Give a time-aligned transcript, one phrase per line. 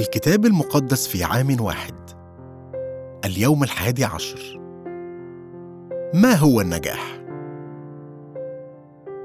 [0.00, 1.94] الكتاب المقدس في عام واحد.
[3.24, 4.60] اليوم الحادي عشر.
[6.14, 7.20] ما هو النجاح؟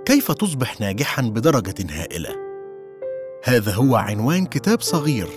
[0.05, 2.29] كيف تصبح ناجحا بدرجة هائلة؟
[3.43, 5.27] هذا هو عنوان كتاب صغير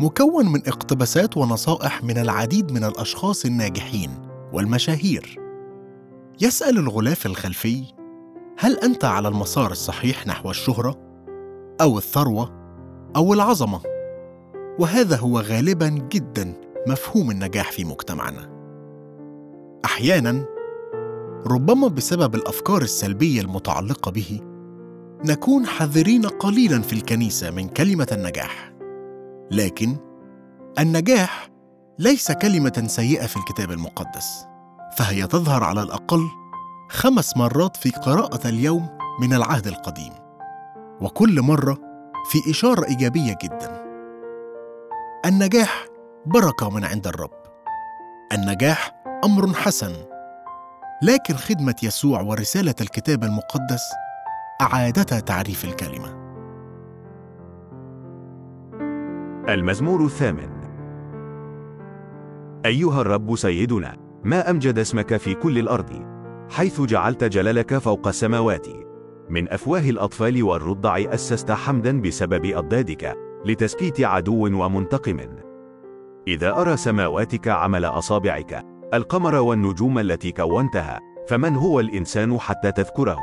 [0.00, 4.10] مكون من اقتباسات ونصائح من العديد من الأشخاص الناجحين
[4.52, 5.36] والمشاهير.
[6.40, 7.84] يسأل الغلاف الخلفي
[8.58, 10.98] هل أنت على المسار الصحيح نحو الشهرة
[11.80, 12.50] أو الثروة
[13.16, 13.99] أو العظمة؟
[14.80, 16.52] وهذا هو غالبا جدا
[16.86, 18.50] مفهوم النجاح في مجتمعنا.
[19.84, 20.44] أحيانا
[21.46, 24.40] ربما بسبب الأفكار السلبية المتعلقة به
[25.24, 28.72] نكون حذرين قليلا في الكنيسة من كلمة النجاح.
[29.50, 29.96] لكن
[30.78, 31.50] النجاح
[31.98, 34.46] ليس كلمة سيئة في الكتاب المقدس
[34.96, 36.22] فهي تظهر على الأقل
[36.90, 38.88] خمس مرات في قراءة اليوم
[39.20, 40.12] من العهد القديم
[41.00, 41.78] وكل مرة
[42.30, 43.89] في إشارة إيجابية جدا.
[45.30, 45.86] النجاح
[46.26, 47.30] بركة من عند الرب.
[48.32, 49.92] النجاح أمر حسن.
[51.02, 53.82] لكن خدمة يسوع ورسالة الكتاب المقدس
[54.60, 56.08] أعادتا تعريف الكلمة.
[59.48, 60.50] المزمور الثامن.
[62.66, 66.06] أيها الرب سيدنا ما أمجد اسمك في كل الأرض
[66.50, 68.66] حيث جعلت جلالك فوق السماوات
[69.28, 73.29] من أفواه الأطفال والرضع أسست حمدا بسبب أضدادك.
[73.44, 75.18] لتسكيت عدو ومنتقم.
[76.28, 83.18] إذا أرى سماواتك عمل أصابعك القمر والنجوم التي كونتها فمن هو الإنسان حتى تذكره؟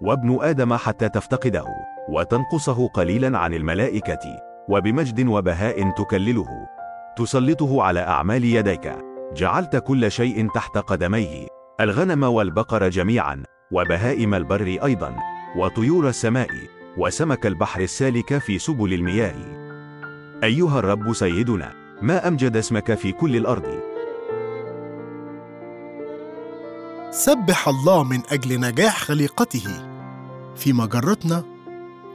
[0.00, 1.64] وابن آدم حتى تفتقده
[2.08, 4.18] وتنقصه قليلا عن الملائكة
[4.68, 6.66] وبمجد وبهاء تكلله.
[7.16, 8.92] تسلطه على أعمال يديك.
[9.32, 11.46] جعلت كل شيء تحت قدميه.
[11.80, 13.42] الغنم والبقر جميعا
[13.72, 15.16] وبهائم البر أيضا
[15.56, 16.79] وطيور السماء.
[16.96, 19.34] وسمك البحر السالك في سبل المياه.
[20.44, 23.80] أيها الرب سيدنا ما أمجد اسمك في كل الأرض؟
[27.10, 29.64] سبح الله من أجل نجاح خليقته.
[30.56, 31.44] في مجرتنا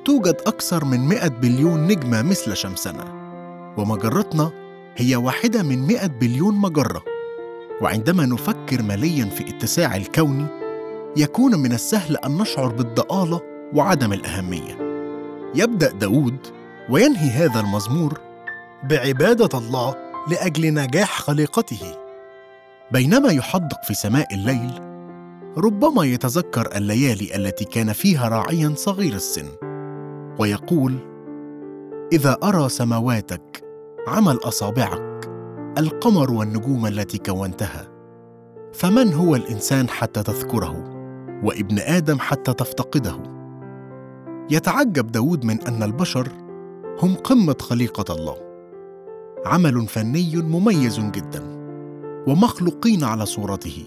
[0.05, 3.05] توجد أكثر من 100 بليون نجمة مثل شمسنا.
[3.77, 4.51] ومجرتنا
[4.95, 7.03] هي واحدة من 100 بليون مجرة.
[7.81, 10.47] وعندما نفكر ماليا في اتساع الكون
[11.17, 14.77] يكون من السهل أن نشعر بالضآلة وعدم الأهمية.
[15.55, 16.37] يبدأ داود
[16.89, 18.19] وينهي هذا المزمور
[18.83, 19.95] بعبادة الله
[20.31, 21.95] لأجل نجاح خليقته.
[22.91, 24.71] بينما يحدق في سماء الليل،
[25.57, 29.45] ربما يتذكر الليالي التي كان فيها راعيا صغير السن،
[30.39, 30.97] ويقول:
[32.13, 33.63] إذا أرى سماواتك
[34.07, 35.29] عمل أصابعك،
[35.77, 37.87] القمر والنجوم التي كونتها،
[38.73, 40.83] فمن هو الإنسان حتى تذكره؟
[41.43, 43.34] وابن آدم حتى تفتقده.
[44.49, 46.31] يتعجب داود من أن البشر
[47.01, 48.37] هم قمة خليقة الله.
[49.45, 51.43] عمل فني مميز جدا
[52.27, 53.85] ومخلوقين على صورته.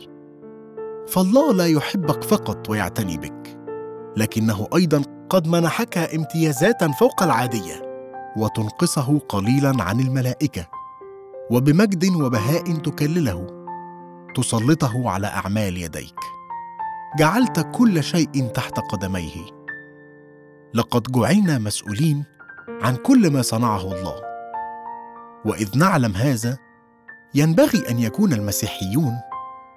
[1.09, 3.59] فالله لا يحبك فقط ويعتني بك،
[4.17, 7.83] لكنه أيضا قد منحك امتيازات فوق العادية
[8.37, 10.67] وتنقصه قليلا عن الملائكة.
[11.51, 13.47] وبمجد وبهاء تكلله
[14.35, 16.19] تسلطه على أعمال يديك.
[17.19, 19.58] جعلت كل شيء تحت قدميه
[20.75, 22.25] لقد جعلنا مسؤولين
[22.83, 24.15] عن كل ما صنعه الله.
[25.45, 26.59] وإذ نعلم هذا
[27.35, 29.13] ينبغي أن يكون المسيحيون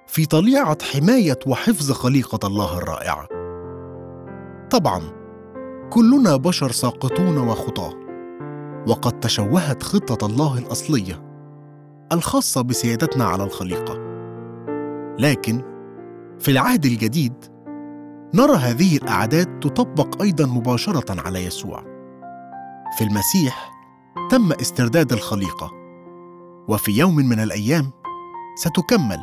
[0.07, 3.27] في طليعة حماية وحفظ خليقة الله الرائعة.
[4.69, 5.01] طبعا
[5.89, 7.93] كلنا بشر ساقطون وخطاة
[8.87, 11.23] وقد تشوهت خطة الله الأصلية
[12.11, 13.93] الخاصة بسيادتنا على الخليقة.
[15.19, 15.61] لكن
[16.39, 17.33] في العهد الجديد
[18.33, 21.83] نرى هذه الأعداد تطبق أيضا مباشرة على يسوع.
[22.97, 23.71] في المسيح
[24.29, 25.71] تم استرداد الخليقة
[26.67, 27.91] وفي يوم من الأيام
[28.55, 29.19] ستكمل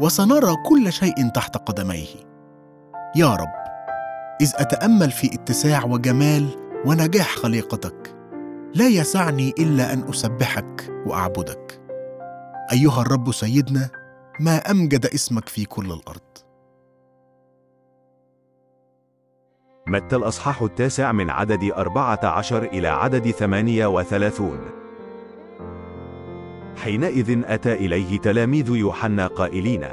[0.00, 2.06] وسنرى كل شيء تحت قدميه.
[3.16, 3.52] يا رب
[4.40, 6.48] إذ أتأمل في اتساع وجمال
[6.86, 8.16] ونجاح خليقتك
[8.74, 11.80] لا يسعني إلا أن أسبحك وأعبدك.
[12.72, 13.90] أيها الرب سيدنا
[14.40, 16.49] ما أمجد اسمك في كل الأرض.
[19.90, 24.58] متى الأصحاح التاسع من عدد أربعة عشر إلى عدد ثمانية وثلاثون؟
[26.76, 29.84] حينئذ أتى إليه تلاميذ يوحنا قائلين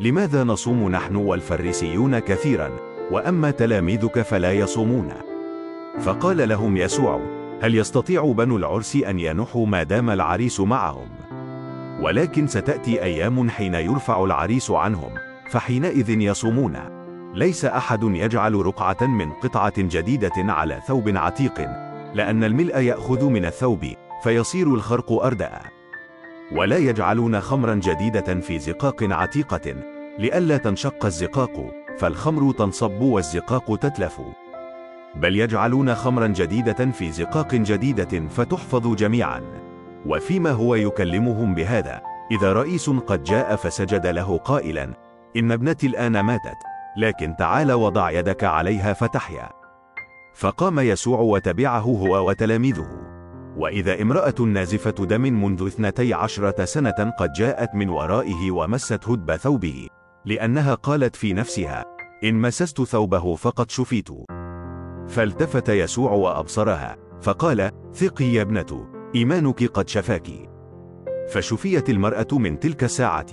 [0.00, 2.70] لماذا نصوم نحن والفريسيون كثيرا
[3.10, 5.12] وأما تلاميذك فلا يصومون؟
[6.00, 7.20] فقال لهم يسوع
[7.62, 11.08] هل يستطيع بنو العرس أن ينحوا ما دام العريس معهم؟
[12.00, 15.10] ولكن ستأتي أيام حين يرفع العريس عنهم
[15.50, 16.95] فحينئذ يصومون.
[17.36, 21.68] ليس أحد يجعل رقعة من قطعة جديدة على ثوب عتيق
[22.14, 23.86] لأن الملء يأخذ من الثوب
[24.22, 25.60] فيصير الخرق أردأ.
[26.52, 29.74] ولا يجعلون خمرا جديدة في زقاق عتيقة
[30.18, 34.20] لئلا تنشق الزقاق فالخمر تنصب والزقاق تتلف.
[35.14, 39.42] بل يجعلون خمرا جديدة في زقاق جديدة فتحفظ جميعا.
[40.06, 44.94] وفيما هو يكلمهم بهذا إذا رئيس قد جاء فسجد له قائلا
[45.36, 46.75] إن ابنتي الآن ماتت.
[46.96, 49.48] لكن تعال وضع يدك عليها فتحيا.
[50.34, 53.06] فقام يسوع وتبعه هو وتلاميذه.
[53.56, 59.88] وإذا امرأة نازفة دم منذ اثنتي عشرة سنة قد جاءت من ورائه ومست هدب ثوبه
[60.24, 61.84] لأنها قالت في نفسها
[62.24, 64.08] إن مسست ثوبه فقد شفيت.
[65.08, 70.28] فالتفت يسوع وأبصرها فقال ثقي يا ابنة إيمانك قد شفاك.
[71.28, 73.26] فشفيت المرأة من تلك الساعة.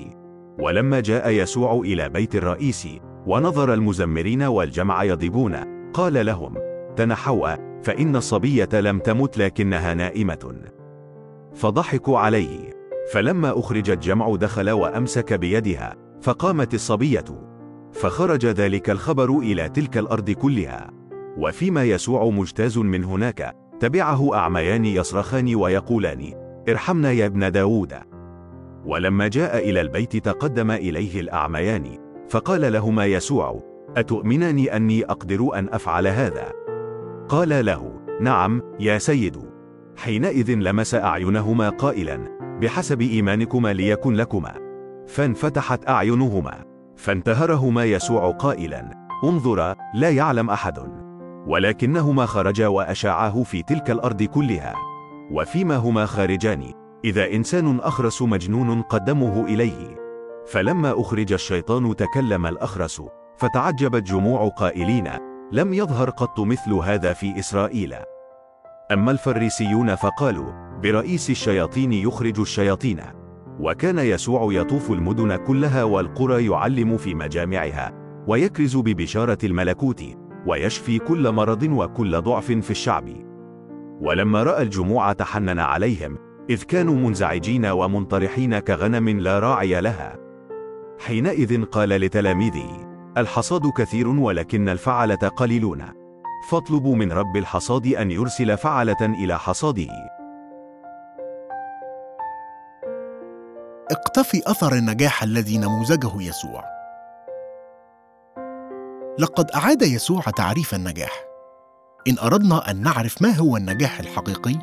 [0.60, 2.88] ولما جاء يسوع إلى بيت الرئيس
[3.28, 5.56] ونظر المزمرين والجمع يضبون
[5.94, 6.54] قال لهم
[6.96, 10.56] تنحوا فإن الصبية لم تمت لكنها نائمة.
[11.54, 12.74] فضحكوا عليه.
[13.14, 17.26] فلما أخرج الجمع دخل وأمسك بيدها فقامت الصبية.
[17.92, 20.90] فخرج ذلك الخبر إلى تلك الأرض كلها.
[21.38, 26.34] وفيما يسوع مجتاز من هناك تبعه أعميان يصرخان ويقولان
[26.70, 27.94] ارحمنا يا ابن داود
[28.86, 32.13] ولما جاء إلى البيت تقدم إليه الأعميان.
[32.30, 33.64] فقال لهما يسوع
[33.98, 36.52] أتؤمنان أني أقدر أن أفعل هذا؟
[37.30, 39.38] قال له نعم يا سيد.
[39.98, 42.20] حينئذ لمس أعينهما قائلا
[42.62, 44.54] بحسب إيمانكما ليكن لكما.
[45.08, 46.64] فانفتحت أعينهما
[46.96, 50.80] فانتهرهما يسوع قائلا انظرا لا يعلم أحد.
[51.48, 54.74] ولكنهما خرجا وأشاعاه في تلك الأرض كلها.
[55.32, 56.72] وفيما هما خارجان
[57.06, 60.03] إذا إنسان أخرس مجنون قدمه إليه.
[60.48, 63.02] فلما أخرج الشيطان تكلم الأخرس
[63.38, 65.10] فتعجبت جموع قائلين
[65.52, 67.96] لم يظهر قط مثل هذا في إسرائيل.
[68.92, 73.02] أما الفريسيون فقالوا برئيس الشياطين يخرج الشياطين.
[73.60, 77.92] وكان يسوع يطوف المدن كلها والقرى يعلم في مجامعها
[78.28, 80.04] ويكرز ببشارة الملكوت
[80.48, 83.10] ويشفي كل مرض وكل ضعف في الشعب.
[84.02, 86.18] ولما رأى الجموع تحنن عليهم
[86.50, 90.23] إذ كانوا منزعجين ومنطرحين كغنم لا راعي لها.
[91.06, 95.86] حينئذ قال لتلاميذه الحصاد كثير ولكن الفعلة قليلون.
[96.50, 99.90] فاطلبوا من رب الحصاد أن يرسل فعلة إلى حصاده.
[103.92, 106.64] اقتفي أثر النجاح الذي نموذجه يسوع.
[109.20, 111.24] لقد أعاد يسوع تعريف النجاح.
[112.08, 114.56] إن أردنا أن نعرف ما هو النجاح الحقيقي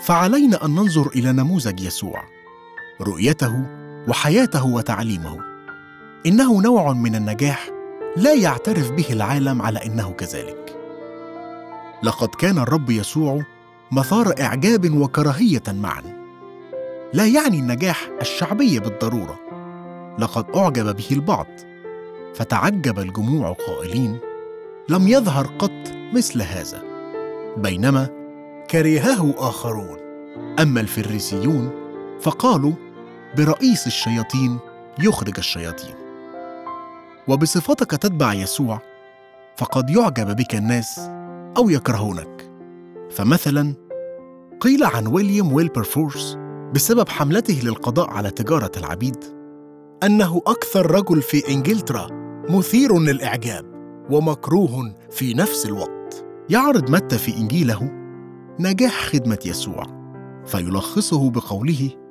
[0.00, 2.22] فعلينا أن ننظر إلى نموذج يسوع.
[3.00, 5.38] رؤيته وحياته وتعليمه.
[6.26, 7.70] إنه نوع من النجاح
[8.16, 10.76] لا يعترف به العالم على إنه كذلك.
[12.02, 13.42] لقد كان الرب يسوع
[13.92, 16.02] مثار إعجاب وكراهية معا.
[17.14, 19.38] لا يعني النجاح الشعبي بالضرورة.
[20.18, 21.46] لقد أعجب به البعض.
[22.34, 24.18] فتعجب الجموع قائلين
[24.88, 26.82] لم يظهر قط مثل هذا.
[27.56, 28.08] بينما
[28.70, 29.98] كرهه آخرون.
[30.60, 31.70] أما الفريسيون
[32.20, 32.72] فقالوا
[33.36, 34.58] برئيس الشياطين
[34.98, 35.94] يخرج الشياطين.
[37.28, 38.80] وبصفتك تتبع يسوع
[39.56, 40.98] فقد يعجب بك الناس
[41.56, 42.50] أو يكرهونك.
[43.10, 43.74] فمثلا
[44.60, 46.38] قيل عن ويليام ويلبرفورس
[46.74, 49.24] بسبب حملته للقضاء على تجارة العبيد
[50.02, 52.06] أنه أكثر رجل في إنجلترا
[52.50, 53.64] مثير للإعجاب
[54.10, 56.24] ومكروه في نفس الوقت.
[56.50, 57.90] يعرض متى في إنجيله
[58.60, 59.84] نجاح خدمة يسوع
[60.46, 62.05] فيلخصه بقوله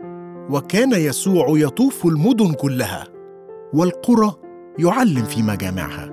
[0.49, 3.07] وكان يسوع يطوف المدن كلها
[3.73, 4.33] والقرى
[4.79, 6.09] يعلم في مجامعها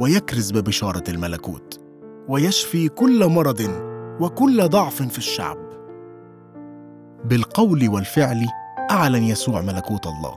[0.00, 1.80] ويكرز ببشارة الملكوت
[2.28, 3.60] ويشفي كل مرض
[4.20, 5.56] وكل ضعف في الشعب.
[7.24, 8.46] بالقول والفعل
[8.90, 10.36] أعلن يسوع ملكوت الله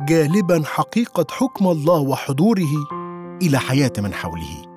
[0.00, 2.86] جالبا حقيقة حكم الله وحضوره
[3.42, 4.72] إلى حياة من حوله.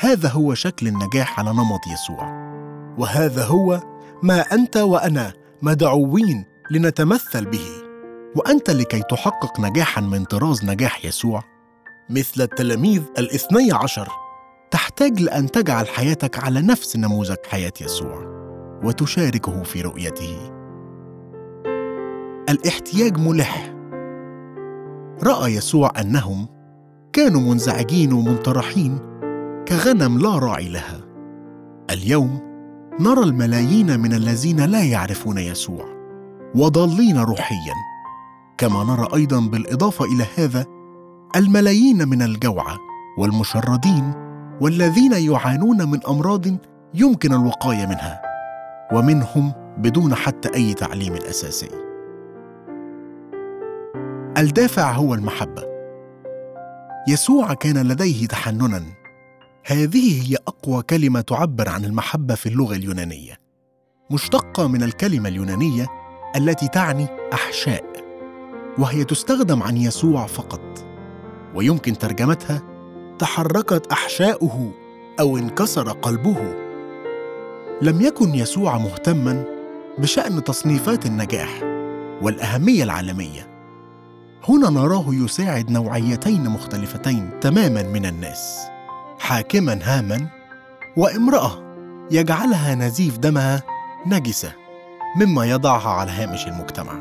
[0.00, 2.44] هذا هو شكل النجاح على نمط يسوع
[2.98, 3.80] وهذا هو
[4.22, 5.32] ما أنت وأنا
[5.62, 7.66] مدعوين لنتمثل به.
[8.36, 11.42] وأنت لكي تحقق نجاحا من طراز نجاح يسوع
[12.10, 14.08] مثل التلاميذ الاثني عشر
[14.70, 18.24] تحتاج لأن تجعل حياتك على نفس نموذج حياة يسوع
[18.84, 20.52] وتشاركه في رؤيته.
[22.48, 23.74] الاحتياج ملح.
[25.22, 26.48] رأى يسوع أنهم
[27.12, 28.98] كانوا منزعجين ومنطرحين
[29.68, 31.00] كغنم لا راعي لها.
[31.90, 32.40] اليوم
[33.00, 35.93] نرى الملايين من الذين لا يعرفون يسوع.
[36.54, 37.74] وضالين روحيا
[38.58, 40.66] كما نرى أيضا بالإضافة إلى هذا
[41.36, 42.78] الملايين من الجوعى
[43.18, 44.12] والمشردين
[44.60, 46.46] والذين يعانون من أمراض
[46.94, 48.22] يمكن الوقاية منها
[48.92, 51.68] ومنهم بدون حتى أي تعليم أساسي.
[54.38, 55.62] الدافع هو المحبة.
[57.08, 58.82] يسوع كان لديه تحننا.
[59.66, 63.38] هذه هي أقوى كلمة تعبر عن المحبة في اللغة اليونانية.
[64.10, 65.86] مشتقة من الكلمة اليونانية
[66.36, 67.84] التي تعني أحشاء،
[68.78, 70.84] وهي تستخدم عن يسوع فقط.
[71.54, 72.62] ويمكن ترجمتها
[73.18, 74.70] تحركت أحشاؤه
[75.20, 76.54] أو انكسر قلبه
[77.82, 79.44] لم يكن يسوع مهتما
[79.98, 81.62] بشأن تصنيفات النجاح
[82.22, 83.46] والأهمية العالمية
[84.48, 88.58] هنا نراه يساعد نوعيتين مختلفتين تماما من الناس
[89.18, 90.26] حاكما هاما
[90.96, 91.62] وامرأة
[92.10, 93.62] يجعلها نزيف دمها
[94.06, 94.52] نجسة
[95.16, 96.92] مما يضعها على هامش المجتمع.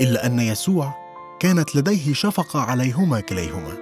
[0.00, 0.94] إلا أن يسوع
[1.40, 3.72] كانت لديه شفقة عليهما كليهما.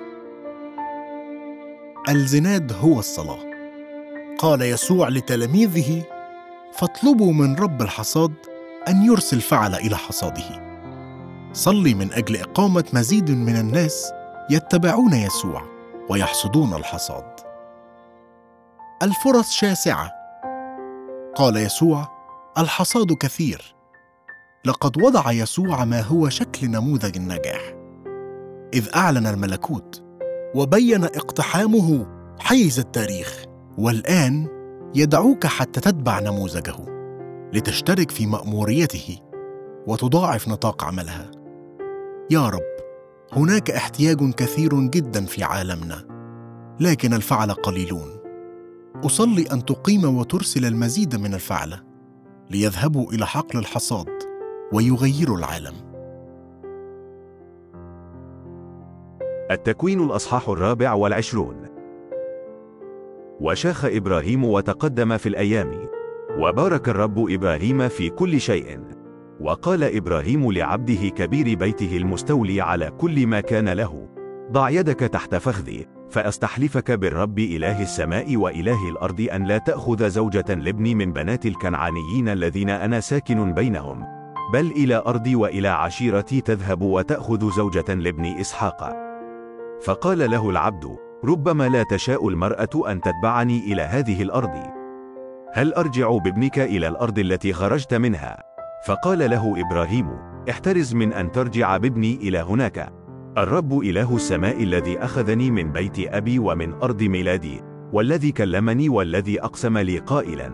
[2.08, 3.38] الزناد هو الصلاة.
[4.38, 6.02] قال يسوع لتلاميذه
[6.72, 8.32] فاطلبوا من رب الحصاد
[8.88, 10.68] أن يرسل فعل إلى حصاده.
[11.52, 14.12] صلي من أجل إقامة مزيد من الناس
[14.50, 15.62] يتبعون يسوع
[16.08, 17.40] ويحصدون الحصاد.
[19.02, 20.12] الفرص شاسعة.
[21.36, 22.17] قال يسوع
[22.58, 23.74] الحصاد كثير.
[24.64, 27.74] لقد وضع يسوع ما هو شكل نموذج النجاح.
[28.74, 30.04] إذ أعلن الملكوت
[30.54, 32.06] وبين اقتحامه
[32.38, 33.44] حيز التاريخ
[33.78, 34.48] والآن
[34.94, 36.76] يدعوك حتى تتبع نموذجه
[37.52, 39.18] لتشترك في مأموريته
[39.86, 41.30] وتضاعف نطاق عملها.
[42.30, 42.78] يا رب
[43.32, 46.04] هناك احتياج كثير جدا في عالمنا
[46.80, 48.08] لكن الفعل قليلون.
[49.04, 51.87] أصلي أن تقيم وترسل المزيد من الفعل.
[52.50, 54.08] ليذهبوا إلى حقل الحصاد
[54.72, 55.74] ويغيروا العالم.
[59.50, 61.66] التكوين الأصحاح الرابع والعشرون.
[63.40, 65.88] وشاخ إبراهيم وتقدم في الأيام.
[66.38, 68.80] وبارك الرب إبراهيم في كل شيء.
[69.40, 74.08] وقال إبراهيم لعبده كبير بيته المستولي على كل ما كان له
[74.52, 75.97] ضع يدك تحت فخذي.
[76.10, 82.70] فأستحلفك بالرب إله السماء وإله الأرض أن لا تأخذ زوجة لابني من بنات الكنعانيين الذين
[82.70, 84.04] أنا ساكن بينهم.
[84.52, 88.92] بل إلى أرضي وإلى عشيرتي تذهب وتأخذ زوجة لابني إسحاق.
[89.82, 94.78] فقال له العبد ربما لا تشاء المرأة أن تتبعني إلى هذه الأرض.
[95.52, 98.42] هل أرجع بابنك إلى الأرض التي خرجت منها؟
[98.86, 100.08] فقال له إبراهيم
[100.50, 102.97] احترز من أن ترجع بابني إلى هناك.
[103.42, 107.60] الرب إله السماء الذي أخذني من بيت أبي ومن أرض ميلادي
[107.92, 110.50] والذي كلمني والذي أقسم لي قائلا.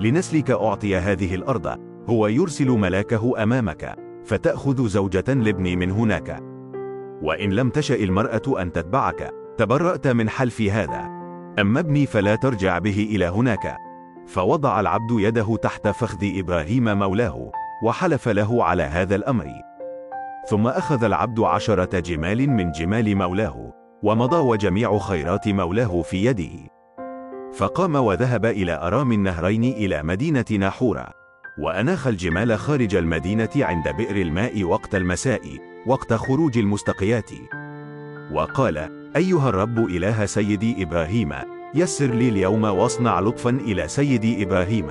[0.00, 1.78] لنسلك أعطي هذه الأرض.
[2.08, 6.42] هو يرسل ملاكه أمامك فتأخذ زوجة لابني من هناك.
[7.22, 11.08] وإن لم تشأ المرأة أن تتبعك تبرأت من حلف هذا.
[11.58, 13.76] أما ابني فلا ترجع به إلى هناك.
[14.26, 17.50] فوضع العبد يده تحت فخذ إبراهيم مولاه
[17.84, 19.46] وحلف له على هذا الأمر.
[20.48, 26.70] ثم أخذ العبد عشرة جمال من جمال مولاه ومضى وجميع خيرات مولاه في يده.
[27.54, 31.06] فقام وذهب إلى أرام النهرين إلى مدينة ناحورة
[31.58, 35.40] وأناخ الجمال خارج المدينة عند بئر الماء وقت المساء
[35.86, 37.30] وقت خروج المستقيات.
[38.32, 38.78] وقال
[39.16, 41.32] أيها الرب إله سيدي إبراهيم
[41.74, 44.86] يسر لي اليوم واصنع لطفا إلى سيدي إبراهيم.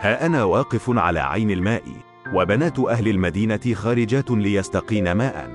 [0.00, 2.11] ها أنا واقف على عين الماء.
[2.34, 5.50] وبنات أهل المدينة خارجات ليستقين ماء.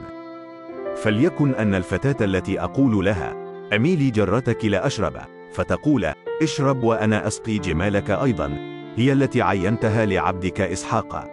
[1.03, 3.35] فليكن أن الفتاة التي أقول لها
[3.75, 5.13] أميلي جرتك لأشرب
[5.53, 8.47] فتقول اشرب وأنا أسقي جمالك أيضا.
[8.95, 11.27] هي التي عينتها لعبدك إسحاق.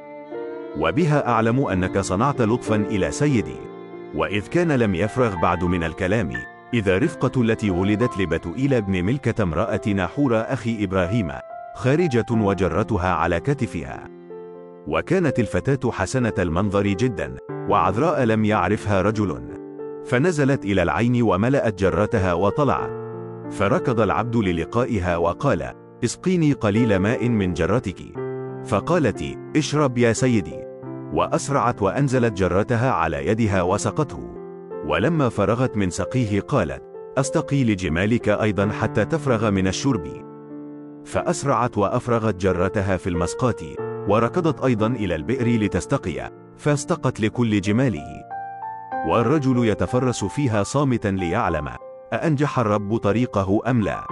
[0.78, 3.56] وبها أعلم أنك صنعت لطفا إلى سيدي.
[4.14, 6.32] وإذ كان لم يفرغ بعد من الكلام
[6.74, 11.32] إذا رفقة التي ولدت لبتوئيل بن ملكة امرأة ناحور أخي إبراهيم
[11.74, 14.13] خارجة وجرتها على كتفها.
[14.86, 19.42] وكانت الفتاة حسنة المنظر جدا وعذراء لم يعرفها رجل.
[20.04, 22.90] فنزلت إلى العين وملأت جرتها وطلعت.
[23.50, 25.72] فركض العبد للقائها وقال
[26.04, 27.96] اسقيني قليل ماء من جرتك
[28.64, 29.24] فقالت
[29.56, 30.64] اشرب يا سيدي.
[31.12, 34.34] وأسرعت وأنزلت جرتها على يدها وسقته.
[34.86, 36.82] ولما فرغت من سقيه قالت
[37.18, 40.06] أستقي لجمالك أيضا حتى تفرغ من الشرب.
[41.04, 43.60] فأسرعت وأفرغت جرتها في المسقات
[44.08, 48.24] وركضت أيضا إلى البئر لتستقي فاستقت لكل جماله
[49.08, 51.68] والرجل يتفرس فيها صامتا ليعلم
[52.12, 54.06] أأنجح الرب طريقه أم لا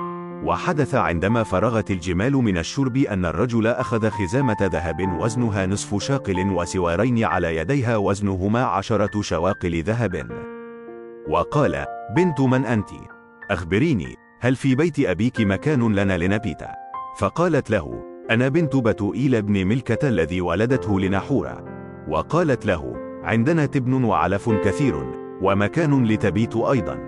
[0.44, 7.24] وحدث عندما فرغت الجمال من الشرب أن الرجل أخذ خزامة ذهب وزنها نصف شاقل وسوارين
[7.24, 10.28] على يديها وزنهما عشرة شواقل ذهب
[11.28, 11.84] وقال
[12.16, 12.90] بنت من أنت؟
[13.50, 16.62] أخبريني هل في بيت أبيك مكان لنا لنبيت؟
[17.18, 21.64] فقالت له أنا بنت بتوئيل بن ملكة الذي ولدته لنحورة.
[22.08, 24.94] وقالت له عندنا تبن وعلف كثير
[25.42, 26.98] ومكان لتبيت أيضا.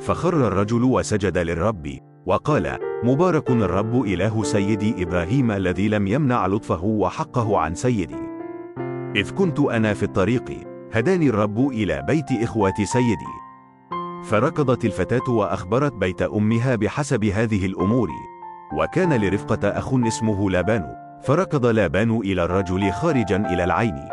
[0.00, 7.58] فخر الرجل وسجد للرب وقال مبارك الرب إله سيدي إبراهيم الذي لم يمنع لطفه وحقه
[7.58, 8.28] عن سيدي.
[9.16, 10.44] إذ كنت أنا في الطريق
[10.92, 13.34] هداني الرب إلى بيت إخوة سيدي.
[14.24, 18.08] فركضت الفتاة وأخبرت بيت أمها بحسب هذه الأمور.
[18.72, 24.08] وكان لرفقة أخ اسمه لابان فركض لابان إلى الرجل خارجا إلى العين.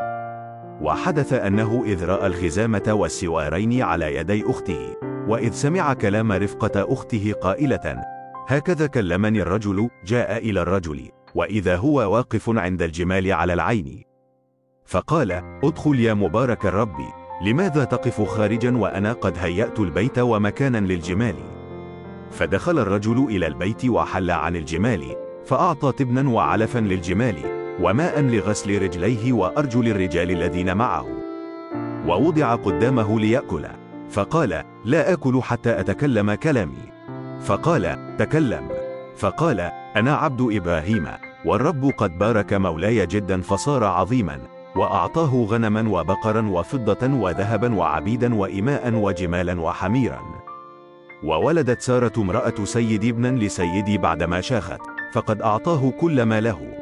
[0.82, 4.96] وحدث أنه إذ رأى الخزامة والسوارين على يدي أخته
[5.28, 8.04] وإذ سمع كلام رفقة أخته قائلة
[8.48, 14.04] هكذا كلمني الرجل جاء إلى الرجل وإذا هو واقف عند الجمال على العين.
[14.86, 15.32] فقال
[15.64, 16.98] ادخل يا مبارك الرب
[17.42, 21.55] لماذا تقف خارجا وأنا قد هيأت البيت ومكانا للجمال؟
[22.36, 25.16] فدخل الرجل إلى البيت وحل عن الجمال
[25.46, 27.36] فأعطى تبنا وعلفا للجمال
[27.82, 31.06] وماء لغسل رجليه وأرجل الرجال الذين معه.
[32.08, 33.66] ووضع قدامه ليأكل
[34.10, 36.92] فقال لا آكل حتى أتكلم كلامي.
[37.42, 38.70] فقال تكلم.
[39.18, 39.60] فقال
[39.96, 41.08] أنا عبد إبراهيم
[41.46, 44.40] والرب قد بارك مولاي جدا فصار عظيما
[44.76, 50.35] وأعطاه غنما وبقرا وفضة وذهبا وعبيدا وإماء وجمالا وحميرا.
[51.26, 54.80] وولدت سارة امرأة سيدي ابنا لسيدي بعدما شاخت
[55.14, 56.78] فقد أعطاه كل ما له.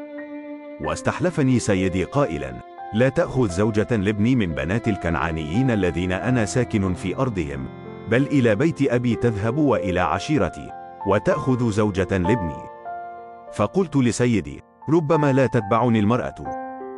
[0.80, 2.52] واستحلفني سيدي قائلا
[2.94, 7.66] لا تأخذ زوجة لابني من بنات الكنعانيين الذين أنا ساكن في أرضهم
[8.10, 10.70] بل إلى بيت أبي تذهب وإلى عشيرتي
[11.06, 12.62] وتأخذ زوجة لابني.
[13.52, 14.60] فقلت لسيدي
[14.90, 16.34] ربما لا تتبعني المرأة.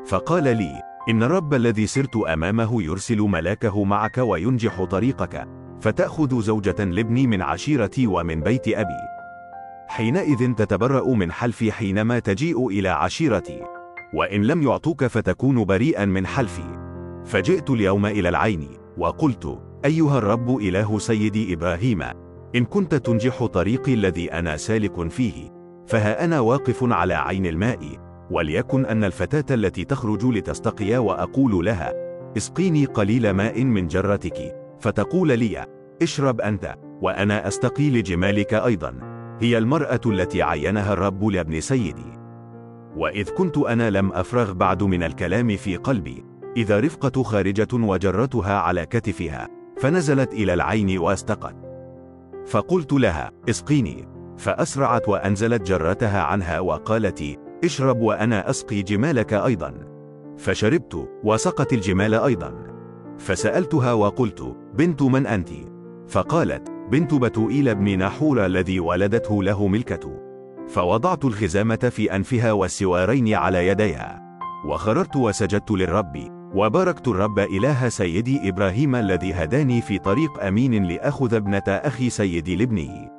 [0.07, 5.66] فقال لي إن الرب الذي سرت أمامه يرسل ملاكه معك وينجح طريقك.
[5.81, 9.01] فتأخذ زوجة لابني من عشيرتي ومن بيت أبي.
[9.89, 13.63] حينئذ تتبرأ من حلفي حينما تجيء إلى عشيرتي.
[14.15, 16.87] وإن لم يعطوك فتكون بريئا من حلفي.
[17.25, 22.03] فجئت اليوم إلى العين وقلت أيها الرب إله سيدي إبراهيم
[22.57, 25.51] إن كنت تنجح طريقي الذي أنا سالك فيه
[25.87, 27.79] فها أنا واقف على عين الماء
[28.31, 31.93] وليكن أن الفتاة التي تخرج لتستقي وأقول لها
[32.37, 34.66] اسقيني قليل ماء من جرتك.
[34.81, 35.67] فتقول لي
[36.03, 39.17] اشرب أنت وأنا أستقي لجمالك أيضا.
[39.41, 42.13] هي المرأة التي عينها الرب لابن سيدي.
[42.97, 46.25] وإذ كنت أنا لم أفرغ بعد من الكلام في قلبي
[46.57, 51.57] إذا رفقة خارجة وجرتها على كتفها فنزلت إلى العين واستقت.
[52.47, 54.09] فقلت لها اسقيني.
[54.37, 57.25] فأسرعت وأنزلت جرتها عنها وقالت
[57.65, 59.75] اشرب وأنا أسقي جمالك أيضا.
[60.39, 62.55] فشربت وسقت الجمال أيضا.
[63.19, 65.49] فسألتها وقلت بنت من أنت؟
[66.09, 70.23] فقالت بنت بتوئيل بن نحور الذي ولدته له ملكة.
[70.69, 74.23] فوضعت الخزامة في أنفها والسوارين على يديها.
[74.69, 76.17] وخررت وسجدت للرب.
[76.55, 83.11] وباركت الرب إله سيدي إبراهيم الذي هداني في طريق أمين لأخذ ابنة أخي سيدي لابنه.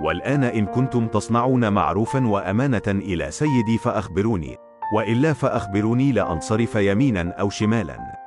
[0.00, 4.56] والآن إن كنتم تصنعون معروفا وأمانة إلى سيدي فأخبروني.
[4.94, 8.25] وإلا فأخبروني لأنصرف يمينا أو شمالا.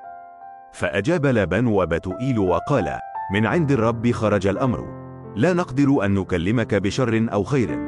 [0.74, 3.00] فأجاب لابان وبتوئيل وقال
[3.34, 5.00] من عند الرب خرج الأمر.
[5.36, 7.80] لا نقدر أن نكلمك بشر أو خير.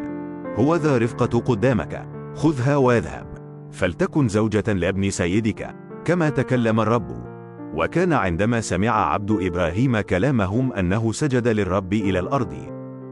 [0.56, 2.08] هو ذا رفقة قدامك.
[2.36, 3.28] خذها واذهب.
[3.72, 5.76] فلتكن زوجة لابن سيدك.
[6.06, 7.32] كما تكلم الرب.
[7.76, 12.54] وكان عندما سمع عبد إبراهيم كلامهم أنه سجد للرب إلى الأرض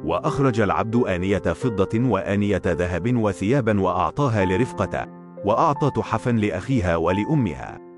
[0.06, 5.08] وأخرج العبد آنية فضة وآنية ذهب وثيابا وأعطاها لرفقة
[5.46, 7.89] وأعطى تحفا لأخيها ولأمها.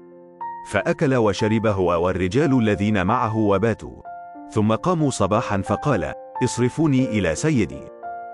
[0.66, 4.02] فأكل وشرب هو والرجال الذين معه وباتوا.
[4.52, 7.82] ثم قاموا صباحا فقال اصرفوني إلى سيدي.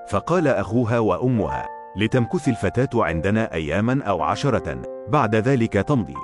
[0.09, 6.15] فقال أخوها وأمها لتمكث الفتاة عندنا أياما أو عشرة بعد ذلك تمضي.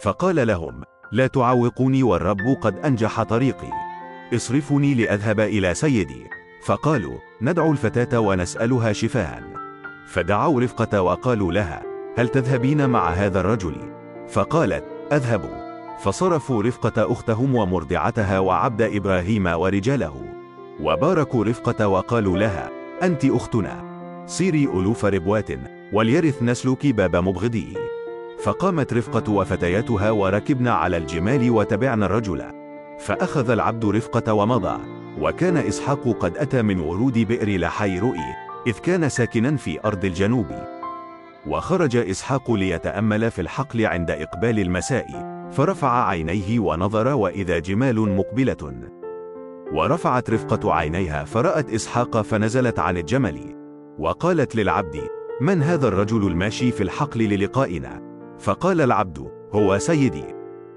[0.00, 3.70] فقال لهم لا تعوقوني والرب قد أنجح طريقي.
[4.34, 6.24] اصرفني لأذهب إلى سيدي.
[6.64, 9.42] فقالوا ندعو الفتاة ونسألها شفاها
[10.06, 11.82] فدعوا رفقة وقالوا لها
[12.18, 13.74] هل تذهبين مع هذا الرجل؟
[14.28, 15.64] فقالت أذهب
[16.00, 20.14] فصرفوا رفقة أختهم ومرضعتها وعبد إبراهيم ورجاله.
[20.80, 22.70] وباركوا رفقة وقالوا لها
[23.02, 23.84] أنت أختنا.
[24.26, 25.50] صيري ألوف ربوات
[25.92, 27.76] وليرث نسلك باب مبغضيه
[28.42, 32.42] فقامت رفقة وفتياتها وركبن على الجمال وتبعن الرجل.
[32.98, 34.78] فأخذ العبد رفقة ومضى.
[35.20, 38.34] وكان إسحاق قد أتى من ورود بئر لحي رؤي
[38.66, 40.46] إذ كان ساكنا في أرض الجنوب.
[41.46, 48.72] وخرج إسحاق ليتأمل في الحقل عند إقبال المساء فرفع عينيه ونظر وإذا جمال مقبلة.
[49.72, 53.56] ورفعت رفقة عينيها فرأت إسحاق فنزلت عن الجمل.
[53.98, 55.00] وقالت للعبد
[55.40, 58.02] من هذا الرجل الماشي في الحقل للقائنا؟
[58.38, 60.24] فقال العبد هو سيدي.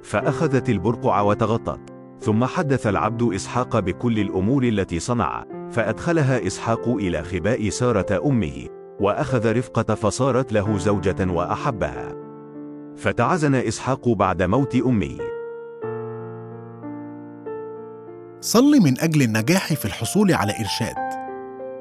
[0.03, 1.79] فأخذت البرقع وتغطت.
[2.19, 8.76] ثم حدث العبد إسحاق بكل الأمور التي صنع فأدخلها إسحاق إلى خباء سارة أمه.
[8.99, 12.15] وأخذ رفقة فصارت له زوجة وأحبها.
[12.97, 15.17] فتعزن إسحاق بعد موت أمه
[18.41, 20.95] صل من أجل النجاح في الحصول على إرشاد.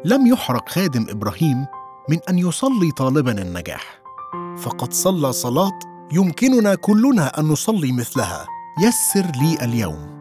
[0.05, 1.66] لم يحرق خادم إبراهيم
[2.11, 4.02] من أن يصلي طالبا النجاح.
[4.59, 5.79] فقد صلى صلاة
[6.12, 8.46] يمكننا كلنا أن نصلي مثلها.
[8.83, 10.16] يسر لي اليوم.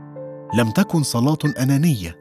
[0.53, 2.15] لم تكن صلاة أنانية.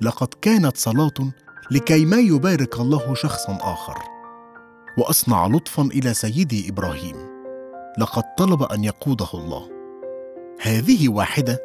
[0.00, 1.32] لقد كانت صلاة
[1.70, 4.15] لكي ما يبارك الله شخصا آخر.
[4.98, 7.16] وأصنع لطفا إلى سيدي إبراهيم.
[7.98, 9.70] لقد طلب أن يقوده الله.
[10.62, 11.58] هذه واحدة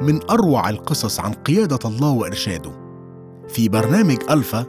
[0.00, 2.72] من أروع القصص عن قيادة الله وإرشاده.
[3.48, 4.66] في برنامج ألفا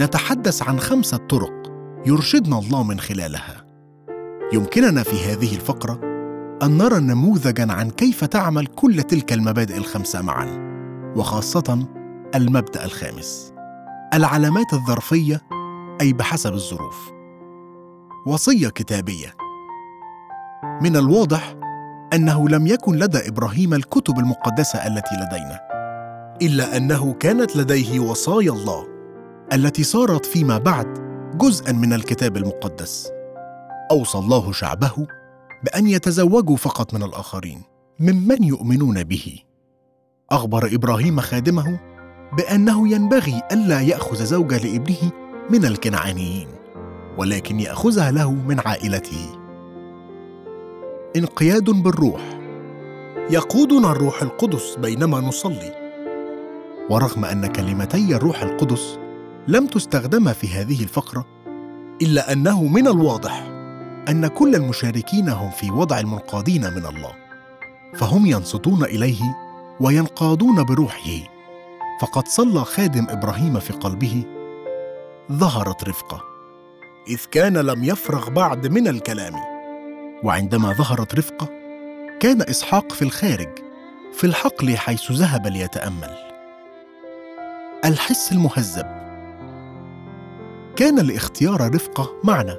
[0.00, 1.72] نتحدث عن خمسة طرق
[2.06, 3.66] يرشدنا الله من خلالها.
[4.52, 6.00] يمكننا في هذه الفقرة
[6.62, 10.66] أن نرى نموذجا عن كيف تعمل كل تلك المبادئ الخمسة معا
[11.16, 11.86] وخاصة
[12.34, 13.52] المبدأ الخامس.
[14.14, 15.40] العلامات الظرفية
[16.00, 17.15] أي بحسب الظروف.
[18.26, 19.34] وصية كتابية.
[20.82, 21.54] من الواضح
[22.12, 25.60] أنه لم يكن لدى إبراهيم الكتب المقدسة التي لدينا
[26.42, 28.86] إلا أنه كانت لديه وصايا الله
[29.52, 30.86] التي صارت فيما بعد
[31.34, 33.10] جزءا من الكتاب المقدس.
[33.90, 35.06] أوصى الله شعبه
[35.64, 37.62] بأن يتزوجوا فقط من الآخرين
[38.00, 39.38] ممن يؤمنون به.
[40.30, 41.80] أخبر إبراهيم خادمه
[42.36, 45.12] بأنه ينبغي ألا يأخذ زوجه لابنه
[45.50, 46.55] من الكنعانيين.
[47.18, 49.38] ولكن ياخذها له من عائلته
[51.16, 52.20] انقياد بالروح.
[53.30, 55.86] يقودنا الروح القدس بينما نصلي.
[56.90, 58.98] ورغم أن كلمتي الروح القدس
[59.48, 61.26] لم تستخدم في هذه الفقرة
[62.02, 63.46] إلا أنه من الواضح
[64.08, 67.12] أن كل المشاركين هم في وضع المنقادين من الله.
[67.94, 69.36] فهم ينصتون إليه
[69.80, 71.10] وينقادون بروحه.
[72.00, 74.24] فقد صلى خادم إبراهيم في قلبه.
[75.32, 76.35] ظهرت رفقة.
[77.08, 79.34] إذ كان لم يفرغ بعد من الكلام.
[80.22, 81.48] وعندما ظهرت رفقة
[82.20, 83.48] كان إسحاق في الخارج
[84.12, 86.16] في الحقل حيث ذهب ليتأمل.
[87.84, 88.86] الحس المهذب.
[90.76, 92.56] كان لاختيار رفقة معنى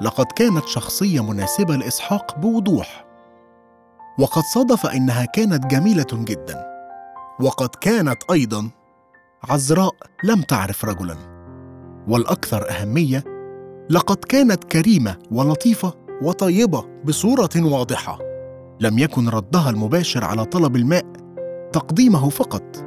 [0.00, 3.04] لقد كانت شخصية مناسبة لإسحاق بوضوح.
[4.18, 6.66] وقد صادف إنها كانت جميلة جدا.
[7.40, 8.70] وقد كانت أيضا
[9.44, 11.16] عذراء لم تعرف رجلا.
[12.08, 13.39] والأكثر أهمية
[13.90, 18.18] لقد كانت كريمة ولطيفة وطيبة بصورة واضحة.
[18.80, 21.06] لم يكن ردها المباشر على طلب الماء
[21.72, 22.84] تقديمه فقط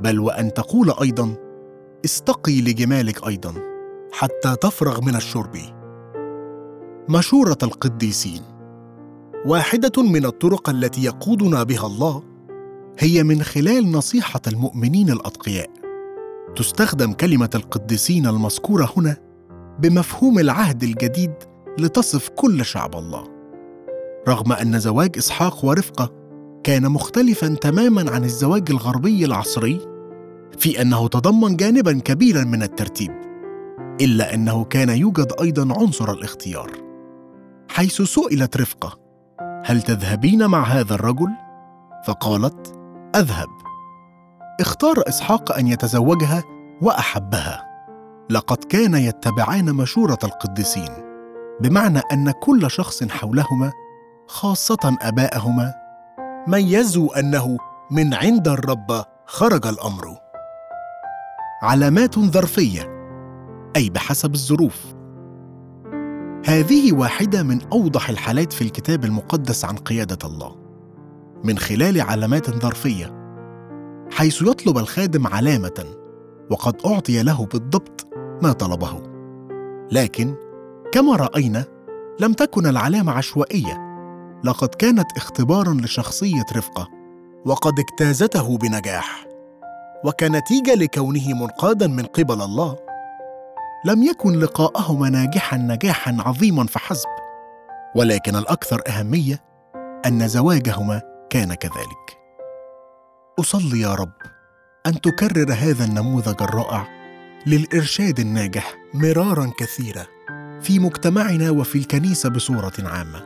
[0.00, 1.34] بل وأن تقول أيضا
[2.04, 3.54] استقي لجمالك أيضا
[4.12, 5.56] حتى تفرغ من الشرب.
[7.08, 8.42] مشورة القديسين.
[9.46, 12.22] واحدة من الطرق التي يقودنا بها الله
[12.98, 15.70] هي من خلال نصيحة المؤمنين الأتقياء.
[16.56, 19.25] تستخدم كلمة القديسين المذكورة هنا
[19.78, 21.34] بمفهوم العهد الجديد
[21.78, 23.24] لتصف كل شعب الله.
[24.28, 26.12] رغم أن زواج إسحاق ورفقة
[26.64, 29.80] كان مختلفا تماما عن الزواج الغربي العصري
[30.58, 33.12] في أنه تضمن جانبا كبيرا من الترتيب
[34.00, 36.70] إلا أنه كان يوجد أيضا عنصر الاختيار.
[37.70, 38.98] حيث سئلت رفقة
[39.64, 41.28] هل تذهبين مع هذا الرجل؟
[42.06, 42.78] فقالت
[43.16, 43.48] أذهب.
[44.60, 46.44] اختار إسحاق أن يتزوجها
[46.82, 47.65] وأحبها.
[48.30, 50.90] لقد كان يتبعان مشورة القديسين
[51.60, 53.72] بمعنى أن كل شخص حولهما
[54.26, 55.74] خاصة آباءهما
[56.48, 57.58] ميزوا أنه
[57.90, 60.16] من عند الرب خرج الأمر.
[61.62, 62.96] علامات ظرفية
[63.76, 64.94] أي بحسب الظروف.
[66.46, 70.56] هذه واحدة من أوضح الحالات في الكتاب المقدس عن قيادة الله.
[71.44, 73.16] من خلال علامات ظرفية
[74.10, 75.84] حيث يطلب الخادم علامة
[76.50, 78.05] وقد أعطي له بالضبط.
[78.42, 79.02] ما طلبه.
[79.92, 80.34] لكن
[80.92, 81.64] كما رأينا
[82.20, 83.86] لم تكن العلامة عشوائية.
[84.44, 86.88] لقد كانت اختبارا لشخصية رفقة
[87.46, 89.26] وقد اجتازته بنجاح.
[90.04, 92.76] وكنتيجه لكونه منقادا من قبل الله
[93.84, 97.08] لم يكن لقاءهما ناجحا نجاحا عظيما فحسب.
[97.94, 99.40] ولكن الأكثر أهمية
[100.06, 102.18] أن زواجهما كان كذلك.
[103.40, 104.12] أصلي يا رب
[104.86, 106.95] أن تكرر هذا النموذج الرائع
[107.46, 110.06] للإرشاد الناجح مرارا كثيره
[110.62, 113.22] في مجتمعنا وفي الكنيسة بصورة عامة.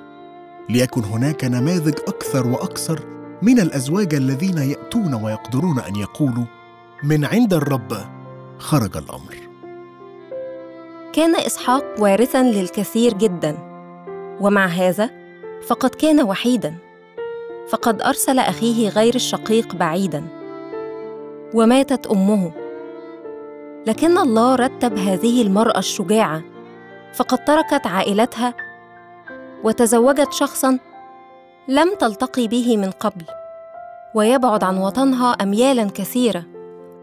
[0.71, 3.01] ليكن هناك نماذج أكثر وأكثر
[3.43, 6.45] من الأزواج الذين يأتون ويقدرون أن يقولوا
[7.03, 7.93] من عند الرب
[8.59, 9.37] خرج الأمر.
[11.13, 13.59] كان إسحاق وارثا للكثير جدا
[14.41, 15.11] ومع هذا
[15.67, 16.75] فقد كان وحيدا.
[17.69, 20.25] فقد أرسل أخيه غير الشقيق بعيدا
[21.55, 22.70] وماتت أمه.
[23.87, 26.43] لكن الله رتب هذه المرأة الشجاعة
[27.15, 28.55] فقد تركت عائلتها
[29.65, 30.79] وتزوجت شخصا
[31.69, 33.25] لم تلتقي به من قبل
[34.15, 36.45] ويبعد عن وطنها اميالا كثيرة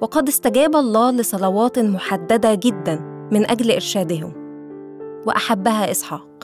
[0.01, 2.99] وقد استجاب الله لصلوات محددة جدا
[3.31, 4.33] من أجل إرشادهم
[5.25, 6.36] وأحبها إسحاق.